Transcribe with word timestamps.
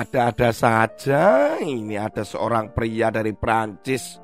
Ada-ada 0.00 0.48
saja 0.48 1.24
ini 1.60 2.00
ada 2.00 2.24
seorang 2.24 2.72
pria 2.72 3.12
dari 3.12 3.36
Prancis 3.36 4.16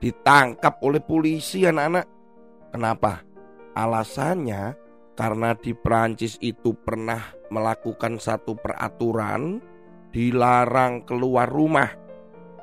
ditangkap 0.00 0.80
oleh 0.80 1.04
polisi 1.04 1.68
anak-anak. 1.68 2.06
Kenapa? 2.72 3.20
Alasannya 3.76 4.72
karena 5.12 5.52
di 5.60 5.76
Prancis 5.76 6.40
itu 6.40 6.72
pernah 6.72 7.20
melakukan 7.52 8.16
satu 8.16 8.56
peraturan 8.56 9.60
dilarang 10.08 11.04
keluar 11.04 11.52
rumah 11.52 11.92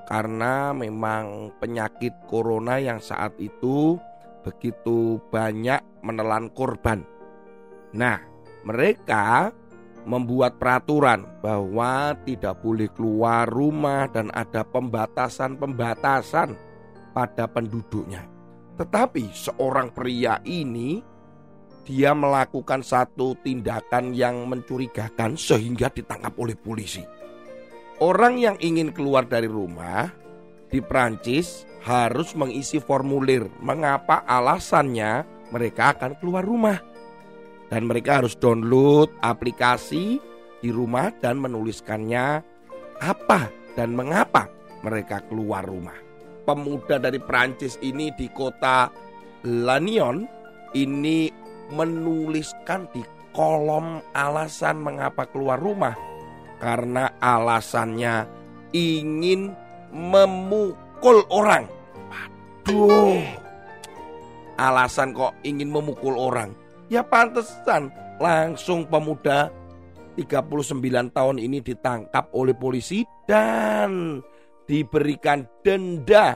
karena 0.09 0.73
memang 0.73 1.53
penyakit 1.61 2.25
corona 2.25 2.81
yang 2.81 2.97
saat 2.97 3.37
itu 3.37 4.01
begitu 4.41 5.21
banyak 5.29 6.01
menelan 6.01 6.49
korban. 6.57 7.05
Nah, 7.93 8.17
mereka 8.65 9.53
membuat 10.07 10.59
peraturan 10.61 11.27
bahwa 11.43 12.15
tidak 12.23 12.59
boleh 12.63 12.87
keluar 12.91 13.47
rumah 13.47 14.07
dan 14.11 14.31
ada 14.31 14.63
pembatasan-pembatasan 14.63 16.55
pada 17.11 17.45
penduduknya. 17.51 18.23
Tetapi 18.79 19.35
seorang 19.35 19.91
pria 19.91 20.39
ini 20.47 21.03
dia 21.83 22.13
melakukan 22.13 22.85
satu 22.85 23.33
tindakan 23.41 24.13
yang 24.13 24.45
mencurigakan 24.45 25.35
sehingga 25.35 25.89
ditangkap 25.89 26.37
oleh 26.37 26.53
polisi. 26.53 27.01
Orang 27.99 28.39
yang 28.39 28.55
ingin 28.63 28.95
keluar 28.95 29.27
dari 29.27 29.49
rumah 29.49 30.07
di 30.71 30.79
Prancis 30.79 31.67
harus 31.83 32.37
mengisi 32.37 32.79
formulir 32.79 33.49
mengapa 33.59 34.23
alasannya 34.23 35.25
mereka 35.49 35.97
akan 35.97 36.15
keluar 36.21 36.45
rumah. 36.45 36.77
Dan 37.69 37.85
mereka 37.85 38.21
harus 38.21 38.33
download 38.33 39.13
aplikasi 39.21 40.17
di 40.59 40.69
rumah 40.73 41.13
dan 41.21 41.37
menuliskannya 41.39 42.41
apa 42.99 43.47
dan 43.77 43.95
mengapa 43.95 44.49
mereka 44.81 45.23
keluar 45.29 45.63
rumah. 45.63 45.95
Pemuda 46.43 46.97
dari 46.97 47.21
Prancis 47.21 47.77
ini 47.85 48.09
di 48.17 48.25
kota 48.33 48.89
Lannion 49.45 50.25
ini 50.73 51.29
menuliskan 51.69 52.89
di 52.89 53.05
kolom 53.31 54.01
alasan 54.17 54.81
mengapa 54.81 55.29
keluar 55.29 55.61
rumah 55.61 55.93
karena 56.57 57.15
alasannya 57.21 58.25
ingin 58.73 59.53
memukul 59.93 61.23
orang. 61.31 61.65
Aduh. 62.11 63.23
Alasan 64.59 65.15
kok 65.15 65.39
ingin 65.47 65.71
memukul 65.71 66.19
orang. 66.19 66.51
Ya 66.89 67.05
pantesan 67.05 67.93
langsung 68.17 68.89
pemuda 68.89 69.53
39 70.17 71.13
tahun 71.13 71.37
ini 71.37 71.61
ditangkap 71.61 72.33
oleh 72.33 72.57
polisi 72.57 73.05
dan 73.29 74.19
diberikan 74.65 75.45
denda 75.61 76.35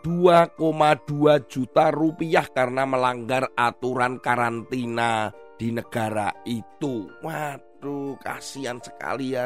2,2 0.00 1.04
juta 1.44 1.92
rupiah 1.92 2.48
karena 2.48 2.88
melanggar 2.88 3.52
aturan 3.52 4.16
karantina 4.24 5.28
di 5.60 5.68
negara 5.68 6.32
itu. 6.48 7.04
Waduh, 7.20 8.16
kasihan 8.24 8.80
sekali 8.80 9.36
ya. 9.36 9.44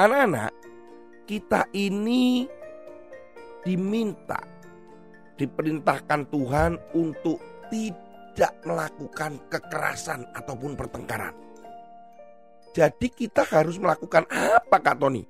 Anak-anak, 0.00 0.52
kita 1.28 1.68
ini 1.76 2.48
diminta 3.60 4.55
diperintahkan 5.36 6.32
Tuhan 6.32 6.80
untuk 6.96 7.38
tidak 7.68 8.52
melakukan 8.64 9.40
kekerasan 9.48 10.28
ataupun 10.32 10.76
pertengkaran. 10.76 11.32
Jadi 12.76 13.08
kita 13.08 13.48
harus 13.48 13.80
melakukan 13.80 14.28
apa 14.28 14.76
Kak 14.76 15.00
Tony? 15.00 15.24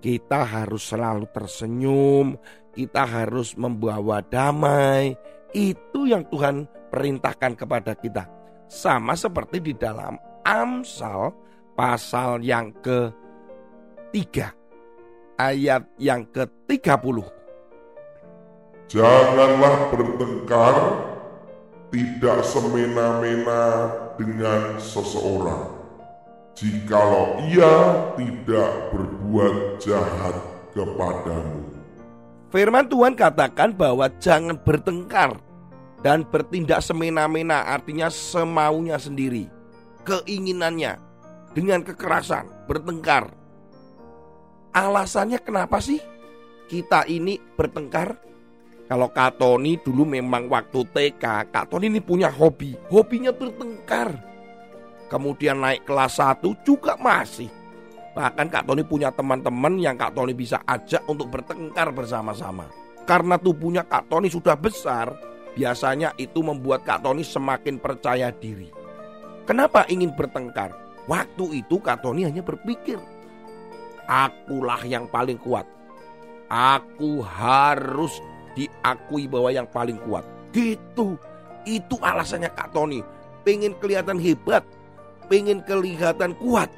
Kita 0.00 0.44
harus 0.44 0.84
selalu 0.84 1.28
tersenyum, 1.32 2.36
kita 2.76 3.08
harus 3.08 3.56
membawa 3.56 4.20
damai. 4.20 5.16
Itu 5.52 6.04
yang 6.04 6.28
Tuhan 6.28 6.68
perintahkan 6.92 7.56
kepada 7.56 7.96
kita. 7.96 8.28
Sama 8.68 9.16
seperti 9.16 9.60
di 9.64 9.72
dalam 9.72 10.20
Amsal 10.44 11.32
pasal 11.72 12.44
yang 12.44 12.72
ketiga 12.84 14.52
ayat 15.40 15.88
yang 15.96 16.28
ke-30. 16.28 17.39
Janganlah 18.90 19.86
bertengkar, 19.94 20.76
tidak 21.94 22.42
semena-mena 22.42 23.86
dengan 24.18 24.82
seseorang. 24.82 25.78
Jikalau 26.58 27.38
ia 27.46 27.70
tidak 28.18 28.90
berbuat 28.90 29.78
jahat 29.78 30.34
kepadamu. 30.74 31.70
Firman 32.50 32.90
Tuhan 32.90 33.14
katakan 33.14 33.70
bahwa 33.78 34.10
jangan 34.18 34.58
bertengkar 34.58 35.38
dan 36.02 36.26
bertindak 36.26 36.82
semena-mena 36.82 37.62
artinya 37.70 38.10
semaunya 38.10 38.98
sendiri. 38.98 39.46
Keinginannya 40.02 40.98
dengan 41.54 41.86
kekerasan, 41.86 42.66
bertengkar. 42.66 43.30
Alasannya 44.74 45.38
kenapa 45.38 45.78
sih 45.78 46.02
kita 46.66 47.06
ini 47.06 47.38
bertengkar? 47.54 48.29
Kalau 48.90 49.06
Kak 49.14 49.38
Tony 49.38 49.78
dulu 49.78 50.02
memang 50.02 50.50
waktu 50.50 50.82
TK, 50.82 51.54
Kak 51.54 51.70
Tony 51.70 51.86
ini 51.86 52.02
punya 52.02 52.26
hobi. 52.26 52.74
Hobinya 52.90 53.30
bertengkar. 53.30 54.18
Kemudian 55.06 55.62
naik 55.62 55.86
kelas 55.86 56.18
1 56.18 56.42
juga 56.66 56.98
masih. 56.98 57.46
Bahkan 58.18 58.50
Kak 58.50 58.66
Tony 58.66 58.82
punya 58.82 59.14
teman-teman 59.14 59.78
yang 59.78 59.94
Kak 59.94 60.18
Tony 60.18 60.34
bisa 60.34 60.58
ajak 60.66 61.06
untuk 61.06 61.30
bertengkar 61.30 61.94
bersama-sama. 61.94 62.66
Karena 63.06 63.38
tubuhnya 63.38 63.86
Kak 63.86 64.10
Tony 64.10 64.26
sudah 64.26 64.58
besar, 64.58 65.14
biasanya 65.54 66.10
itu 66.18 66.42
membuat 66.42 66.82
Kak 66.82 67.06
Tony 67.06 67.22
semakin 67.22 67.78
percaya 67.78 68.34
diri. 68.34 68.74
Kenapa 69.46 69.86
ingin 69.86 70.10
bertengkar? 70.18 70.74
Waktu 71.06 71.62
itu 71.62 71.78
Kak 71.78 72.02
Tony 72.02 72.26
hanya 72.26 72.42
berpikir, 72.42 72.98
akulah 74.10 74.82
yang 74.82 75.06
paling 75.06 75.38
kuat. 75.38 75.66
Aku 76.50 77.22
harus 77.22 78.18
diakui 78.54 79.30
bahwa 79.30 79.50
yang 79.50 79.68
paling 79.68 79.98
kuat. 80.06 80.26
Gitu. 80.50 81.14
Itu 81.68 81.96
alasannya 82.00 82.50
Kak 82.52 82.72
Tony. 82.72 83.04
Pengen 83.46 83.76
kelihatan 83.78 84.16
hebat. 84.16 84.64
Pengen 85.30 85.62
kelihatan 85.64 86.34
kuat. 86.38 86.68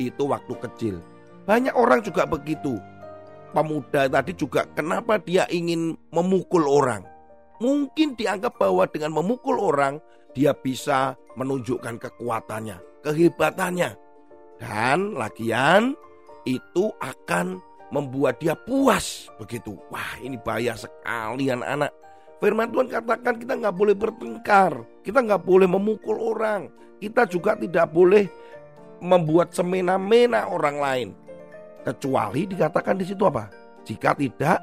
Itu 0.00 0.30
waktu 0.30 0.54
kecil. 0.58 0.96
Banyak 1.44 1.76
orang 1.76 2.00
juga 2.00 2.24
begitu. 2.24 2.80
Pemuda 3.54 4.10
tadi 4.10 4.34
juga 4.34 4.66
kenapa 4.74 5.20
dia 5.20 5.46
ingin 5.46 5.94
memukul 6.10 6.66
orang. 6.66 7.06
Mungkin 7.62 8.18
dianggap 8.18 8.58
bahwa 8.58 8.82
dengan 8.90 9.14
memukul 9.14 9.62
orang 9.62 10.02
dia 10.34 10.50
bisa 10.50 11.14
menunjukkan 11.38 12.02
kekuatannya, 12.02 12.82
kehebatannya. 13.06 13.94
Dan 14.58 15.14
lagian 15.14 15.94
itu 16.42 16.90
akan 16.98 17.62
membuat 17.92 18.40
dia 18.40 18.56
puas 18.56 19.28
begitu. 19.36 19.76
Wah 19.92 20.16
ini 20.22 20.38
bahaya 20.40 20.78
sekali 20.78 21.50
anak-anak. 21.50 21.92
Firman 22.42 22.68
Tuhan 22.68 22.88
katakan 22.90 23.34
kita 23.40 23.54
nggak 23.56 23.76
boleh 23.76 23.96
bertengkar, 23.96 24.72
kita 25.00 25.24
nggak 25.24 25.42
boleh 25.46 25.68
memukul 25.70 26.18
orang, 26.20 26.68
kita 27.00 27.24
juga 27.24 27.56
tidak 27.56 27.88
boleh 27.88 28.28
membuat 29.00 29.54
semena-mena 29.54 30.48
orang 30.50 30.76
lain. 30.76 31.08
Kecuali 31.84 32.48
dikatakan 32.48 33.00
di 33.00 33.04
situ 33.08 33.24
apa? 33.24 33.48
Jika 33.84 34.16
tidak 34.16 34.60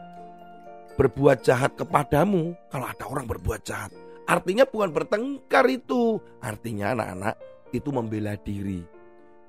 berbuat 0.98 1.42
jahat 1.42 1.74
kepadamu, 1.78 2.54
kalau 2.70 2.86
ada 2.86 3.06
orang 3.10 3.26
berbuat 3.26 3.62
jahat, 3.66 3.94
artinya 4.30 4.66
bukan 4.66 4.90
bertengkar 4.94 5.66
itu, 5.70 6.22
artinya 6.42 6.94
anak-anak 6.94 7.36
itu 7.72 7.90
membela 7.90 8.36
diri 8.38 9.01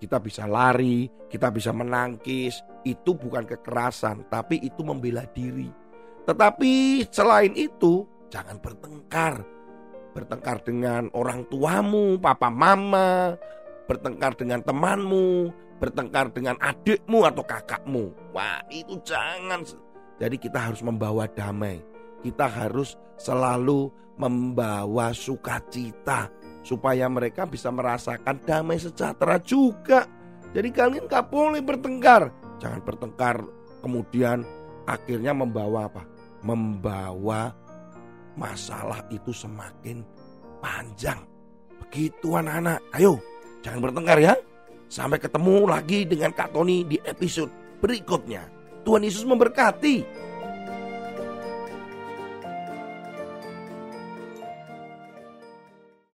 kita 0.03 0.19
bisa 0.19 0.51
lari, 0.51 1.07
kita 1.31 1.55
bisa 1.55 1.71
menangkis. 1.71 2.59
Itu 2.83 3.15
bukan 3.15 3.47
kekerasan, 3.47 4.27
tapi 4.27 4.59
itu 4.59 4.83
membela 4.83 5.23
diri. 5.31 5.71
Tetapi 6.27 7.07
selain 7.15 7.55
itu, 7.55 8.03
jangan 8.27 8.59
bertengkar. 8.59 9.47
Bertengkar 10.11 10.67
dengan 10.67 11.07
orang 11.15 11.47
tuamu, 11.47 12.19
papa 12.19 12.51
mama, 12.51 13.39
bertengkar 13.87 14.35
dengan 14.35 14.59
temanmu, 14.67 15.55
bertengkar 15.79 16.35
dengan 16.35 16.59
adikmu 16.59 17.23
atau 17.23 17.47
kakakmu. 17.47 18.35
Wah, 18.35 18.59
itu 18.75 18.99
jangan. 19.07 19.63
Jadi 20.19 20.37
kita 20.37 20.59
harus 20.59 20.83
membawa 20.83 21.31
damai. 21.31 21.79
Kita 22.27 22.51
harus 22.51 22.99
selalu 23.19 23.91
membawa 24.19 25.15
sukacita 25.15 26.29
supaya 26.62 27.11
mereka 27.11 27.44
bisa 27.47 27.69
merasakan 27.69 28.38
damai 28.43 28.79
sejahtera 28.79 29.38
juga. 29.43 30.06
Jadi 30.55 30.69
kalian 30.70 31.11
gak 31.11 31.29
boleh 31.29 31.61
bertengkar. 31.61 32.31
Jangan 32.62 32.81
bertengkar 32.87 33.37
kemudian 33.82 34.47
akhirnya 34.87 35.35
membawa 35.35 35.91
apa? 35.91 36.03
Membawa 36.43 37.50
masalah 38.38 39.03
itu 39.11 39.35
semakin 39.35 40.03
panjang. 40.62 41.19
Begitu 41.82 42.38
anak-anak. 42.38 42.81
Ayo, 42.94 43.19
jangan 43.61 43.82
bertengkar 43.82 44.19
ya. 44.23 44.35
Sampai 44.93 45.19
ketemu 45.19 45.65
lagi 45.67 46.05
dengan 46.05 46.37
Kak 46.37 46.53
Tony 46.53 46.85
di 46.85 47.00
episode 47.03 47.49
berikutnya. 47.81 48.44
Tuhan 48.85 49.03
Yesus 49.03 49.25
memberkati. 49.25 50.05